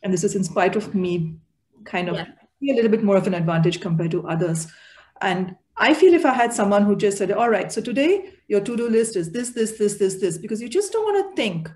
[0.02, 1.36] And this is in spite of me
[1.84, 2.72] kind of yeah.
[2.72, 4.66] a little bit more of an advantage compared to others.
[5.20, 8.60] And I feel if I had someone who just said, all right, so today your
[8.60, 11.70] to-do list is this, this, this, this, this, because you just don't want to think.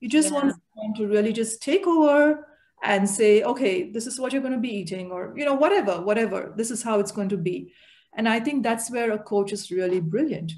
[0.00, 0.34] You just yeah.
[0.34, 2.48] want someone to really just take over
[2.82, 6.00] and say, okay, this is what you're going to be eating, or you know, whatever,
[6.00, 6.52] whatever.
[6.56, 7.72] This is how it's going to be.
[8.14, 10.52] And I think that's where a coach is really brilliant.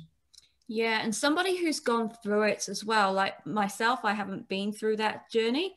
[0.66, 4.96] Yeah, and somebody who's gone through it as well, like myself, I haven't been through
[4.96, 5.76] that journey.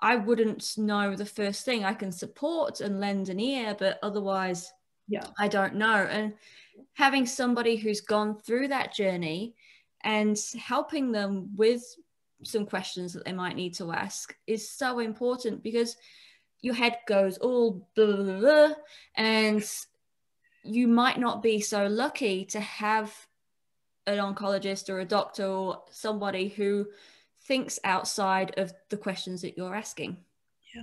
[0.00, 1.84] I wouldn't know the first thing.
[1.84, 4.72] I can support and lend an ear, but otherwise,
[5.08, 6.06] yeah, I don't know.
[6.10, 6.34] And
[6.94, 9.54] having somebody who's gone through that journey
[10.02, 11.82] and helping them with
[12.42, 15.96] some questions that they might need to ask is so important because
[16.60, 18.74] your head goes all blah, blah, blah,
[19.16, 19.64] and
[20.62, 23.14] you might not be so lucky to have
[24.06, 26.86] an oncologist or a doctor or somebody who
[27.42, 30.16] thinks outside of the questions that you're asking.
[30.74, 30.82] Yeah.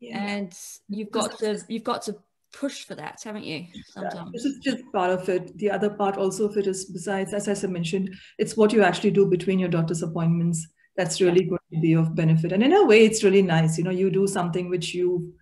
[0.00, 0.18] yeah.
[0.18, 2.16] And you've got to you've got to
[2.58, 3.66] push for that, haven't you?
[3.86, 4.32] Sometimes.
[4.32, 5.56] This is just part of it.
[5.58, 8.82] The other part also of it is besides, as I said mentioned, it's what you
[8.82, 10.66] actually do between your doctor's appointments
[10.96, 11.50] that's really yeah.
[11.50, 12.52] going to be of benefit.
[12.52, 13.76] And in a way, it's really nice.
[13.76, 15.34] You know, you do something which you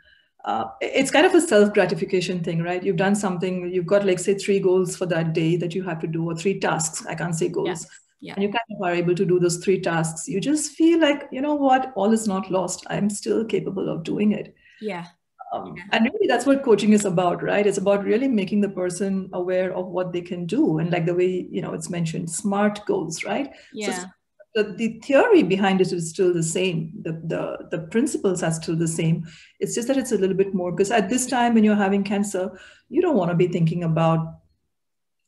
[0.45, 2.83] uh, it's kind of a self gratification thing, right?
[2.83, 6.01] You've done something, you've got like say three goals for that day that you have
[6.01, 7.07] to do, or three tasks.
[7.07, 7.69] I can't say goals.
[7.69, 7.77] Yeah.
[8.21, 8.35] Yeah.
[8.35, 10.29] And you kind of are able to do those three tasks.
[10.29, 12.87] You just feel like, you know what, all is not lost.
[12.89, 14.55] I'm still capable of doing it.
[14.81, 15.09] Yeah.
[15.55, 15.75] Um.
[15.93, 17.67] And really, that's what coaching is about, right?
[17.67, 21.15] It's about really making the person aware of what they can do, and like the
[21.15, 23.53] way you know it's mentioned, smart goals, right?
[23.73, 23.99] Yeah.
[23.99, 24.07] So
[24.55, 26.93] the, the theory behind it is still the same.
[27.03, 29.27] The, the, the principles are still the same.
[29.59, 32.05] It's just that it's a little bit more because at this time when you're having
[32.05, 32.51] cancer,
[32.89, 34.21] you don't want to be thinking about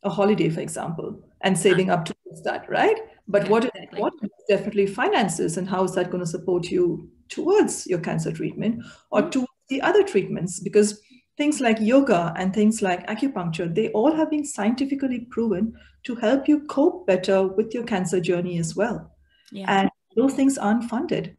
[0.03, 2.97] a holiday, for example, and saving up towards that, right?
[3.27, 3.99] But yeah, what exactly.
[3.99, 4.13] what
[4.47, 9.21] definitely finances and how is that going to support you towards your cancer treatment or
[9.21, 9.29] mm-hmm.
[9.69, 10.59] The other treatments?
[10.59, 11.01] Because
[11.37, 16.47] things like yoga and things like acupuncture, they all have been scientifically proven to help
[16.47, 19.11] you cope better with your cancer journey as well
[19.51, 19.81] yeah.
[19.81, 21.35] and those things aren't funded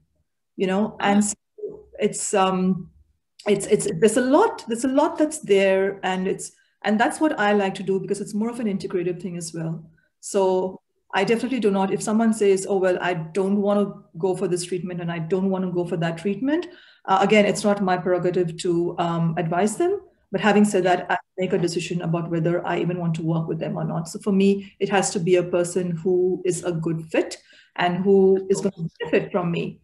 [0.56, 1.10] you know uh-huh.
[1.10, 1.34] and so
[1.98, 2.90] it's um
[3.46, 6.52] it's it's there's a lot there's a lot that's there and it's
[6.84, 9.52] and that's what i like to do because it's more of an integrative thing as
[9.54, 9.84] well
[10.20, 10.80] so
[11.14, 14.48] i definitely do not if someone says oh well i don't want to go for
[14.48, 16.66] this treatment and i don't want to go for that treatment
[17.06, 21.16] uh, again it's not my prerogative to um, advise them but having said that i
[21.38, 24.18] make a decision about whether i even want to work with them or not so
[24.18, 27.38] for me it has to be a person who is a good fit
[27.78, 29.80] and who is going to benefit from me.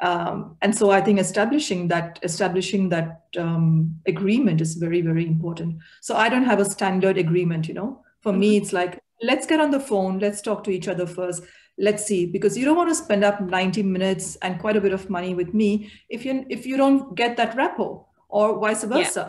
[0.00, 5.76] Um, and so I think establishing that establishing that um, agreement is very very important.
[6.00, 7.68] So I don't have a standard agreement.
[7.68, 8.62] You know, for me mm-hmm.
[8.62, 11.42] it's like let's get on the phone, let's talk to each other first.
[11.78, 14.92] Let's see, because you don't want to spend up 90 minutes and quite a bit
[14.92, 19.20] of money with me if you if you don't get that rapport or vice versa.
[19.20, 19.28] Yeah.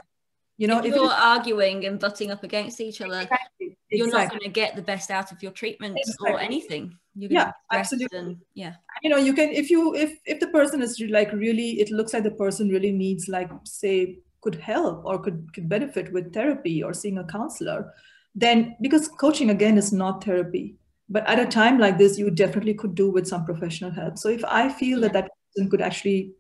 [0.58, 4.24] You know, if, if you're arguing and butting up against each other, exactly, you're exactly.
[4.24, 6.32] not going to get the best out of your treatment exactly.
[6.32, 6.96] or anything.
[7.16, 8.18] yeah, absolutely.
[8.18, 11.80] And, yeah, you know, you can if you if if the person is like really,
[11.80, 16.14] it looks like the person really needs like say could help or could could benefit
[16.14, 17.92] with therapy or seeing a counselor,
[18.36, 20.76] then because coaching again is not therapy,
[21.10, 24.18] but at a time like this, you definitely could do with some professional help.
[24.18, 26.34] So if I feel that that person could actually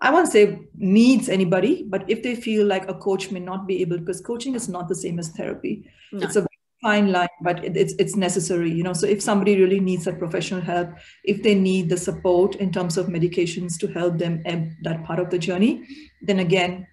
[0.00, 3.80] I won't say needs anybody, but if they feel like a coach may not be
[3.80, 5.90] able, because coaching is not the same as therapy.
[6.12, 6.26] No.
[6.26, 6.46] It's a
[6.82, 8.92] fine line, but it, it's it's necessary, you know.
[8.92, 10.90] So if somebody really needs that professional help,
[11.24, 15.18] if they need the support in terms of medications to help them ebb that part
[15.18, 15.86] of the journey,
[16.20, 16.86] then again,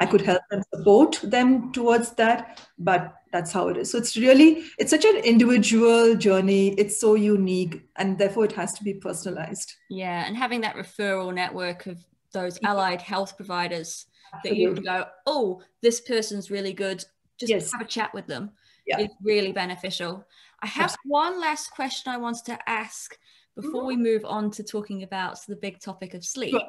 [0.00, 2.60] I could help and support them towards that.
[2.78, 3.90] But that's how it is.
[3.90, 6.74] So it's really it's such an individual journey.
[6.74, 9.74] It's so unique, and therefore it has to be personalized.
[9.88, 11.98] Yeah, and having that referral network of
[12.32, 14.06] those allied health providers
[14.44, 17.04] that you go, oh, this person's really good.
[17.38, 17.72] Just yes.
[17.72, 18.50] have a chat with them.
[18.86, 19.00] Yeah.
[19.00, 20.26] It's really beneficial.
[20.62, 21.10] I have Absolutely.
[21.10, 23.16] one last question I wanted to ask
[23.56, 23.86] before mm-hmm.
[23.86, 26.50] we move on to talking about the big topic of sleep.
[26.50, 26.68] Sure.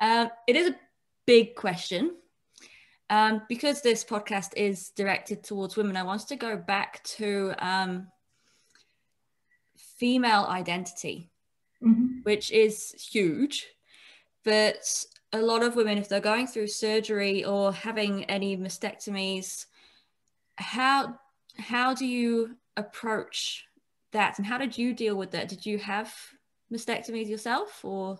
[0.00, 0.76] Um, it is a
[1.26, 2.16] big question.
[3.14, 8.08] Um, because this podcast is directed towards women, I wanted to go back to um,
[9.76, 11.30] female identity,
[11.82, 12.20] mm-hmm.
[12.24, 13.66] which is huge
[14.44, 19.66] but a lot of women, if they're going through surgery or having any mastectomies,
[20.56, 21.18] how
[21.58, 23.64] how do you approach
[24.12, 25.48] that, and how did you deal with that?
[25.48, 26.14] Did you have
[26.72, 28.18] mastectomies yourself, or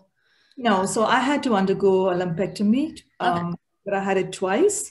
[0.57, 0.87] no?
[0.87, 3.57] So I had to undergo a lumpectomy, um, okay.
[3.85, 4.91] But I had it twice.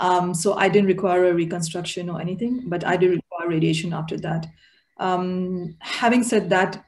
[0.00, 4.16] Um, so I didn't require a reconstruction or anything, but I did require radiation after
[4.18, 4.46] that.
[4.98, 6.84] Um, having said that,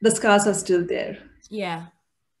[0.00, 1.18] the scars are still there.
[1.50, 1.86] Yeah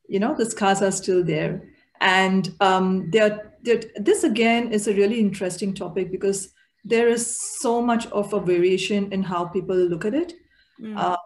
[0.08, 1.62] you know the scars are still there
[2.00, 6.52] and um, they're, they're, this again is a really interesting topic because
[6.84, 10.32] there is so much of a variation in how people look at it
[10.80, 10.96] mm.
[10.96, 11.16] uh,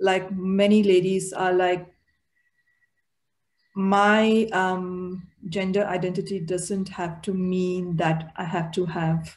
[0.00, 1.86] like many ladies are like
[3.74, 9.36] my um, gender identity doesn't have to mean that i have to have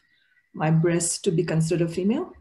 [0.53, 2.33] my breasts to be considered female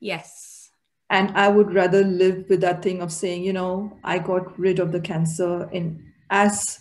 [0.00, 0.70] Yes.
[1.10, 4.78] And I would rather live with that thing of saying, you know, I got rid
[4.78, 6.80] of the cancer in as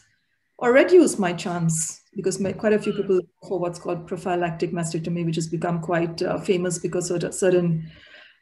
[0.58, 5.26] or reduce my chance because my, quite a few people for what's called prophylactic mastectomy,
[5.26, 7.90] which has become quite uh, famous because of certain,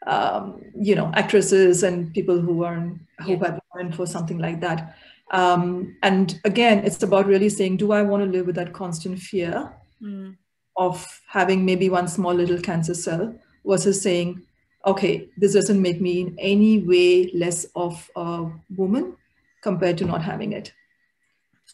[0.07, 3.45] um, you know, actresses and people who are who yeah.
[3.45, 4.95] have gone for something like that.
[5.31, 9.19] Um, and again, it's about really saying, do I want to live with that constant
[9.19, 10.35] fear mm.
[10.77, 13.35] of having maybe one small little cancer cell
[13.65, 14.41] versus saying,
[14.85, 19.17] okay, this doesn't make me in any way less of a woman
[19.61, 20.71] compared to not having it.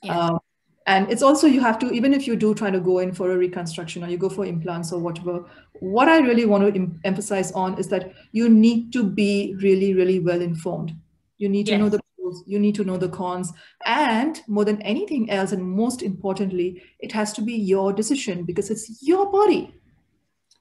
[0.01, 0.17] Yeah.
[0.17, 0.39] Um,
[0.85, 3.31] and it's also you have to even if you do try to go in for
[3.31, 5.45] a reconstruction or you go for implants or whatever
[5.79, 9.93] what i really want to em- emphasize on is that you need to be really
[9.93, 10.93] really well informed
[11.37, 11.75] you need yes.
[11.75, 13.51] to know the pros you need to know the cons
[13.85, 18.69] and more than anything else and most importantly it has to be your decision because
[18.69, 19.73] it's your body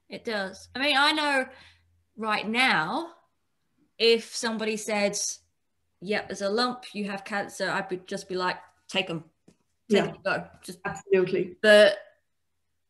[0.08, 1.46] it does i mean i know
[2.16, 3.10] right now
[3.98, 5.16] if somebody said
[6.00, 8.56] yep there's a lump you have cancer i would just be like
[8.88, 9.24] take them
[9.92, 10.12] Take yeah.
[10.24, 10.44] go.
[10.62, 11.56] Just absolutely.
[11.62, 11.98] But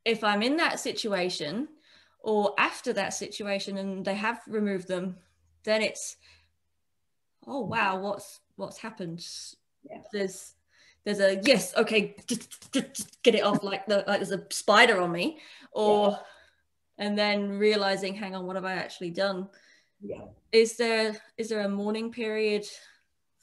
[0.04, 1.68] if I'm in that situation
[2.20, 5.16] or after that situation and they have removed them,
[5.64, 6.16] then it's
[7.46, 9.26] oh wow, what's what's happened?
[9.88, 9.98] Yeah.
[10.12, 10.54] There's
[11.04, 14.46] there's a yes, okay, just, just, just, get it off like the like there's a
[14.50, 15.38] spider on me,
[15.72, 17.06] or yeah.
[17.06, 19.48] and then realizing, hang on, what have I actually done?
[20.00, 20.26] Yeah.
[20.52, 22.66] Is there is there a mourning period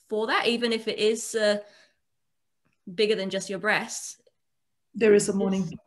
[0.07, 1.57] for that, even if it is uh,
[2.95, 4.17] bigger than just your breasts?
[4.95, 5.77] There is a mourning.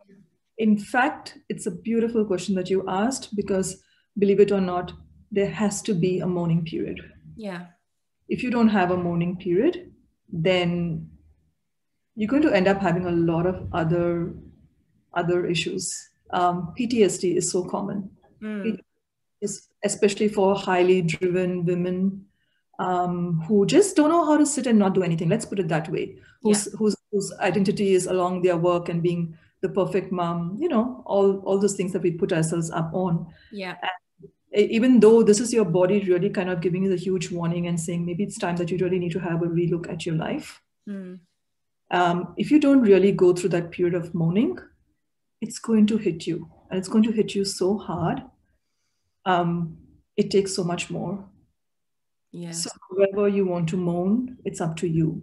[0.58, 3.82] In fact, it's a beautiful question that you asked because,
[4.18, 4.92] believe it or not,
[5.30, 7.00] there has to be a mourning period.
[7.35, 7.66] Yeah.
[8.33, 9.92] If you don't have a mourning period,
[10.33, 11.11] then
[12.14, 14.35] you're going to end up having a lot of other
[15.14, 15.92] other issues.
[16.31, 18.11] Um, PTSD is so common,
[18.42, 18.79] mm.
[19.42, 22.25] is especially for highly driven women
[22.79, 25.29] um, who just don't know how to sit and not do anything.
[25.29, 26.16] Let's put it that way.
[26.42, 26.79] Whose yeah.
[26.79, 30.57] whose whose identity is along their work and being the perfect mom.
[30.59, 33.27] You know, all all those things that we put ourselves up on.
[33.53, 33.77] Yeah.
[33.83, 33.90] And
[34.55, 37.81] even though this is your body really kind of giving you a huge warning and
[37.81, 40.61] saying maybe it's time that you really need to have a relook at your life.
[40.88, 41.21] Mm.
[41.91, 44.59] Um, if you don't really go through that period of mourning,
[45.41, 48.23] it's going to hit you, and it's going to hit you so hard.
[49.25, 49.79] Um,
[50.17, 51.25] it takes so much more
[52.33, 52.62] Yes.
[52.62, 55.23] So whoever you want to moan, it's up to you.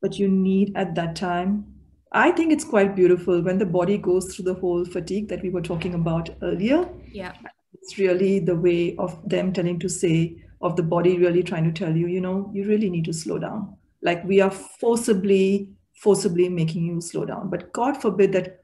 [0.00, 1.66] But you need at that time,
[2.12, 5.50] I think it's quite beautiful when the body goes through the whole fatigue that we
[5.50, 6.88] were talking about earlier.
[7.10, 7.32] Yeah.
[7.74, 11.72] It's really the way of them telling to say, of the body really trying to
[11.72, 13.76] tell you, you know, you really need to slow down.
[14.02, 17.50] Like we are forcibly, forcibly making you slow down.
[17.50, 18.60] But God forbid that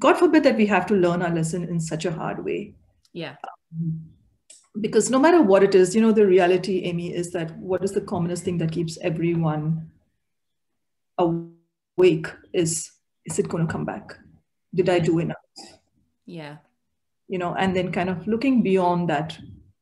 [0.00, 2.74] God forbid that we have to learn our lesson in such a hard way.
[3.12, 3.36] Yeah.
[3.72, 4.00] Um,
[4.80, 7.92] because no matter what it is, you know, the reality, Amy, is that what is
[7.92, 9.90] the commonest thing that keeps everyone
[11.18, 12.90] awake is
[13.26, 14.14] is it going to come back?
[14.74, 15.36] Did I do enough?
[16.24, 16.56] Yeah.
[17.30, 19.38] You know, and then kind of looking beyond that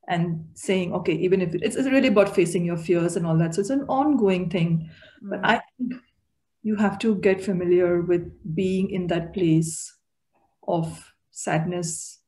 [0.06, 3.54] and saying, okay, even if it's, it's really about facing your fears and all that.
[3.54, 4.90] So it's an ongoing thing.
[5.24, 5.30] Mm.
[5.30, 5.94] But I think
[6.62, 9.90] you have to get familiar with being in that place
[10.66, 12.20] of sadness,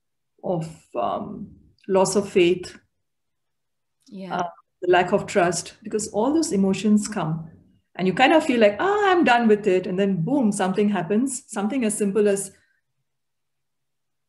[0.42, 1.50] of um,
[1.86, 2.78] loss of faith,
[4.10, 4.38] yeah.
[4.38, 4.48] Uh,
[4.82, 7.48] the lack of trust, because all those emotions come
[7.96, 9.86] and you kind of feel like, ah, oh, I'm done with it.
[9.86, 12.50] And then boom, something happens, something as simple as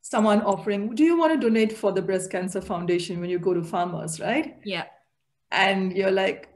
[0.02, 3.54] someone offering, do you want to donate for the breast cancer foundation when you go
[3.54, 4.58] to farmers, right?
[4.64, 4.86] Yeah.
[5.52, 6.50] And you're like,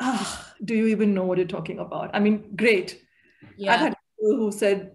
[0.00, 2.10] ah, oh, do you even know what you're talking about?
[2.14, 3.00] I mean, great.
[3.56, 3.74] Yeah.
[3.74, 4.92] I've had people who said,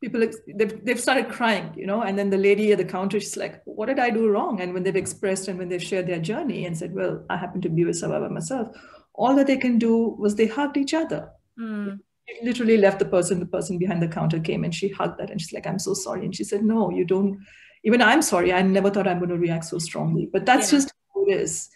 [0.00, 3.36] people they've, they've started crying you know and then the lady at the counter she's
[3.36, 6.18] like what did i do wrong and when they've expressed and when they've shared their
[6.18, 8.68] journey and said well i happen to be with sababa myself
[9.14, 11.98] all that they can do was they hugged each other mm.
[12.42, 15.40] Literally left the person the person behind the counter came and she hugged that and
[15.40, 17.38] she's like i'm so sorry and she said no you don't
[17.84, 20.78] even i'm sorry i never thought i'm going to react so strongly but that's yeah.
[20.78, 21.70] just how it is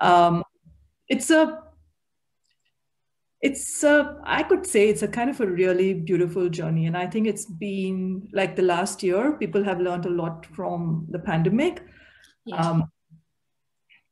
[0.00, 0.44] um,
[1.08, 1.62] it's a
[3.40, 6.86] it's a, I could say it's a kind of a really beautiful journey.
[6.86, 11.06] And I think it's been like the last year, people have learned a lot from
[11.08, 11.84] the pandemic.
[12.44, 12.56] Yeah.
[12.56, 12.90] Um,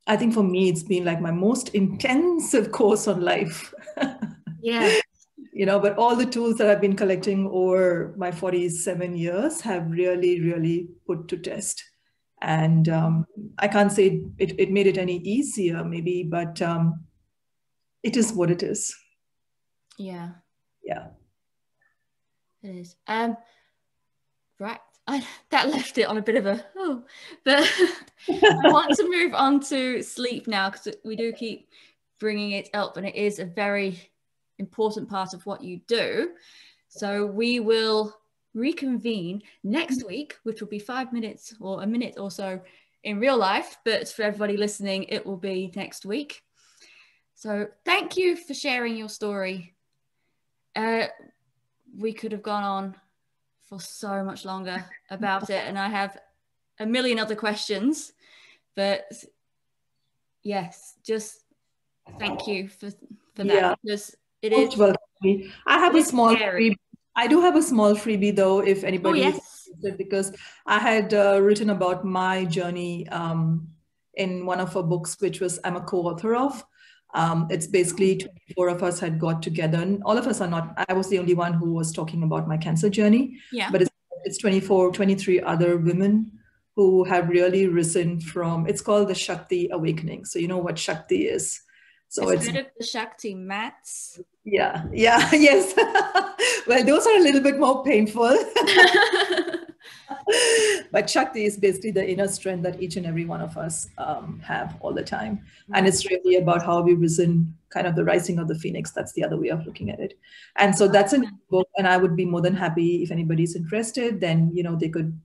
[0.07, 3.75] I think for me, it's been like my most intensive course on life.
[4.62, 5.01] yeah.
[5.57, 9.91] You know, but all the tools that I've been collecting over my 47 years have
[9.91, 11.83] really, really put to test.
[12.43, 13.25] And um,
[13.59, 17.07] I can't say it, it made it any easier, maybe, but um,
[18.03, 18.95] it is what it is.
[19.97, 20.33] Yeah.
[20.85, 21.07] Yeah.
[22.63, 22.97] It is.
[23.07, 23.39] Um,
[24.61, 24.81] right.
[25.07, 27.05] I, that left it on a bit of a oh,
[27.45, 27.63] but
[28.29, 31.69] I want to move on to sleep now because we do keep
[32.19, 34.01] bringing it up, and it is a very
[34.59, 36.31] important part of what you do.
[36.89, 38.17] So we will
[38.55, 42.61] reconvene next week, which will be five minutes or a minute or so
[43.05, 46.43] in real life, but for everybody listening, it will be next week.
[47.35, 49.75] So thank you for sharing your story.
[50.75, 51.07] Uh,
[51.97, 52.97] we could have gone on
[53.69, 56.19] for so much longer about it, and I have
[56.81, 58.13] a million other questions,
[58.75, 59.05] but
[60.43, 61.45] yes, just
[62.19, 62.91] thank you for
[63.35, 63.75] for that yeah.
[63.83, 64.76] because it is.
[64.76, 64.95] Well.
[65.66, 66.76] I have a small freebie.
[67.16, 69.22] I do have a small freebie though, if anybody.
[69.22, 69.57] Oh, yes
[69.97, 70.32] because
[70.66, 73.68] I had uh, written about my journey um,
[74.14, 76.64] in one of her books, which was I'm a co-author of.
[77.14, 80.84] Um, it's basically 24 of us had got together, and all of us are not.
[80.89, 83.39] I was the only one who was talking about my cancer journey.
[83.53, 83.70] Yeah.
[83.70, 83.91] But it's,
[84.24, 86.32] it's 24, 23 other women
[86.74, 88.66] who have really risen from.
[88.66, 90.26] It's called the Shakti Awakening.
[90.26, 91.62] So you know what Shakti is.
[92.09, 94.21] So it's, it's the Shakti mats.
[94.45, 95.75] Yeah, yeah, yes.
[96.67, 98.37] well, those are a little bit more painful.
[100.93, 104.41] but Shakti is basically the inner strength that each and every one of us um,
[104.45, 105.45] have all the time.
[105.75, 108.93] And it's really about how we risen, kind of the rising of the phoenix.
[108.93, 110.15] That's the other way of looking at it.
[110.57, 111.69] And so that's a book.
[111.77, 115.19] And I would be more than happy if anybody's interested, then, you know, they could,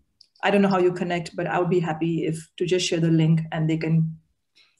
[0.44, 3.00] I don't know how you connect, but I would be happy if to just share
[3.00, 4.18] the link and they can,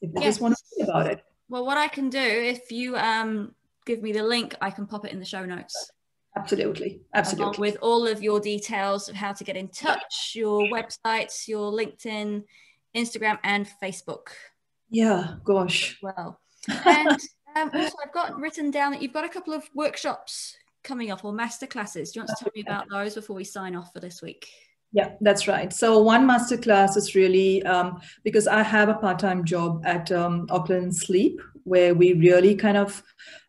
[0.02, 0.30] if they yes.
[0.30, 1.24] just want to see about it.
[1.52, 3.54] Well, what I can do, if you um,
[3.86, 5.92] give me the link, I can pop it in the show notes.
[6.38, 7.02] Absolutely.
[7.14, 7.60] Absolutely.
[7.60, 12.46] with all of your details of how to get in touch, your websites, your LinkedIn,
[12.96, 14.28] Instagram, and Facebook.
[14.90, 16.00] Yeah, gosh.
[16.02, 16.40] Well,
[16.86, 17.20] and
[17.58, 21.26] um, also I've got written down that you've got a couple of workshops coming up
[21.26, 22.14] or master classes.
[22.14, 24.48] Do you want to tell me about those before we sign off for this week?
[24.94, 25.72] Yeah, that's right.
[25.72, 30.96] So one masterclass is really um, because I have a part-time job at um, Auckland
[30.96, 33.02] Sleep, where we really kind of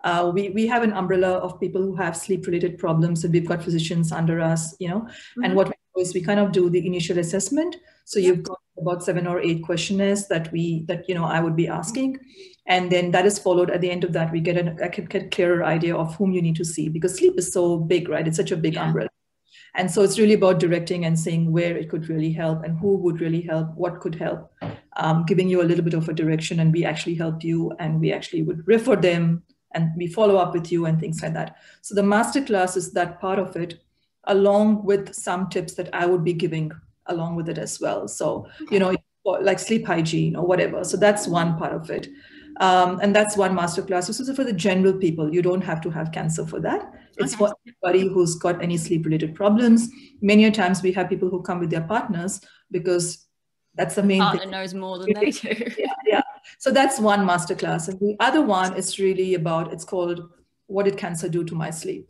[0.05, 3.63] uh, we we have an umbrella of people who have sleep-related problems, and we've got
[3.63, 5.01] physicians under us, you know.
[5.01, 5.45] Mm-hmm.
[5.45, 7.77] And what we do is we kind of do the initial assessment.
[8.05, 11.57] So you've got about seven or eight questionnaires that we that you know I would
[11.57, 12.21] be asking,
[12.67, 15.65] and then that is followed at the end of that we get a, a clearer
[15.65, 18.29] idea of whom you need to see because sleep is so big, right?
[18.29, 18.87] It's such a big yeah.
[18.87, 19.09] umbrella.
[19.75, 22.97] And so it's really about directing and saying where it could really help and who
[22.99, 24.53] would really help, what could help,
[24.97, 26.61] um, giving you a little bit of a direction.
[26.61, 29.43] And we actually helped you and we actually would refer them
[29.75, 31.57] and we follow up with you and things like that.
[31.81, 33.81] So the masterclass is that part of it,
[34.25, 36.71] along with some tips that I would be giving
[37.07, 38.07] along with it as well.
[38.09, 38.95] So, you know,
[39.25, 40.85] like sleep hygiene or whatever.
[40.85, 42.09] So that's one part of it.
[42.61, 44.07] Um, and that's one masterclass.
[44.07, 45.33] This is for the general people.
[45.33, 46.93] You don't have to have cancer for that.
[47.19, 47.53] It's okay.
[47.53, 49.89] for anybody who's got any sleep related problems.
[50.21, 52.41] Many times we have people who come with their partners
[52.71, 53.27] because
[53.75, 54.51] that's the main partner thing.
[54.51, 55.49] knows more than they do.
[55.79, 56.23] yeah, yeah.
[56.59, 57.89] So that's one masterclass.
[57.89, 60.29] And the other one is really about, it's called
[60.67, 62.09] What Did Cancer Do to My Sleep?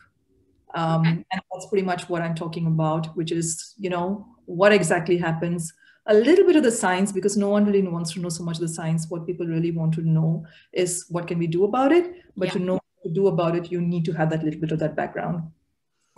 [0.74, 1.11] Um, okay.
[1.11, 5.72] And that's pretty much what I'm talking about, which is, you know, what exactly happens
[6.07, 8.57] a little bit of the science because no one really wants to know so much
[8.57, 9.07] of the science.
[9.09, 12.12] What people really want to know is what can we do about it.
[12.36, 12.53] But yeah.
[12.55, 14.96] to know to do about it you need to have that little bit of that
[14.96, 15.50] background.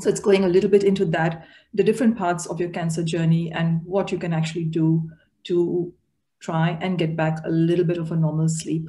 [0.01, 3.53] So it's going a little bit into that the different parts of your cancer journey
[3.53, 5.11] and what you can actually do
[5.45, 5.93] to
[6.41, 8.89] try and get back a little bit of a normal sleep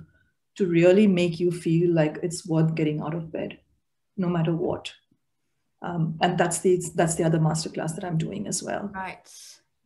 [0.55, 3.59] to really make you feel like it's worth getting out of bed
[4.17, 4.93] no matter what.
[5.81, 8.89] Um, and that's the that's the other masterclass that i'm doing as well.
[8.93, 9.29] Right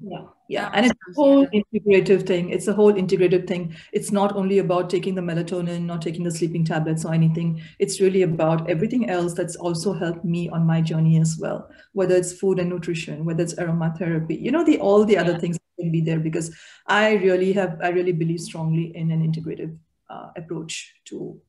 [0.01, 2.49] yeah, yeah, and it's a whole integrative thing.
[2.49, 3.75] It's a whole integrated thing.
[3.91, 7.61] It's not only about taking the melatonin, not taking the sleeping tablets or anything.
[7.79, 11.69] It's really about everything else that's also helped me on my journey as well.
[11.91, 15.39] Whether it's food and nutrition, whether it's aromatherapy, you know, the all the other yeah.
[15.39, 16.55] things can be there because
[16.87, 19.77] I really have, I really believe strongly in an integrative
[20.09, 21.41] uh, approach to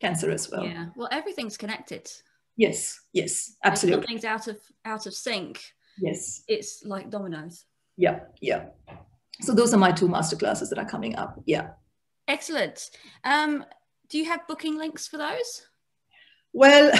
[0.00, 0.64] cancer as well.
[0.64, 2.10] Yeah, well, everything's connected.
[2.56, 3.98] Yes, yes, absolutely.
[3.98, 5.62] If something's out of out of sync.
[5.98, 7.64] Yes, it's like dominoes.
[7.96, 8.66] Yeah, yeah.
[9.40, 11.40] So those are my two master classes that are coming up.
[11.46, 11.70] Yeah.
[12.28, 12.90] Excellent.
[13.24, 13.64] Um,
[14.08, 15.66] do you have booking links for those?
[16.56, 16.92] Well,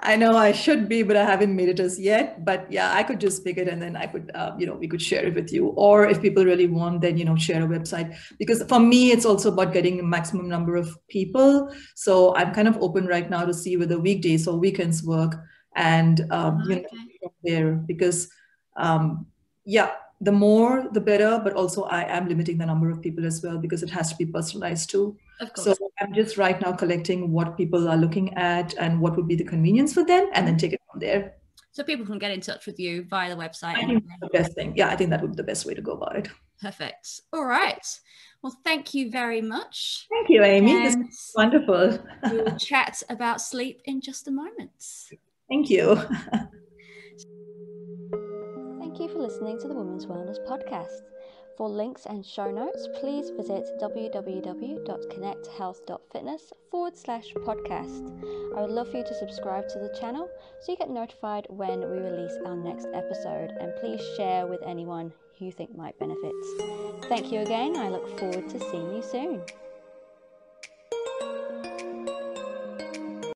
[0.00, 2.44] I know I should be, but I haven't made it as yet.
[2.44, 4.86] But yeah, I could just pick it and then I could, uh, you know, we
[4.86, 5.66] could share it with you.
[5.70, 8.16] Or if people really want, then, you know, share a website.
[8.38, 11.74] Because for me, it's also about getting a maximum number of people.
[11.96, 15.34] So I'm kind of open right now to see whether weekdays or weekends work
[15.74, 16.86] and, um, okay.
[16.92, 18.30] you know, there because
[18.76, 19.26] um,
[19.64, 23.42] yeah, the more the better, but also I am limiting the number of people as
[23.42, 25.16] well because it has to be personalized too.
[25.56, 29.36] So I'm just right now collecting what people are looking at and what would be
[29.36, 31.34] the convenience for them and then take it from there.
[31.72, 33.76] So people can get in touch with you via the website.
[33.76, 34.74] I think the best thing.
[34.76, 36.28] Yeah, I think that would be the best way to go about it.
[36.60, 37.20] Perfect.
[37.32, 37.86] All right.
[38.42, 40.06] Well, thank you very much.
[40.10, 40.72] Thank you, Amy.
[40.72, 41.98] And this is wonderful.
[42.24, 44.72] we'll chat about sleep in just a moment.
[45.48, 45.98] Thank you
[49.12, 51.02] for listening to the Women's Wellness Podcast.
[51.56, 58.56] For links and show notes, please visit www.connecthealth.fitness forward slash podcast.
[58.56, 60.30] I would love for you to subscribe to the channel
[60.60, 65.12] so you get notified when we release our next episode and please share with anyone
[65.38, 66.32] you think might benefit.
[67.08, 67.76] Thank you again.
[67.76, 69.42] I look forward to seeing you soon.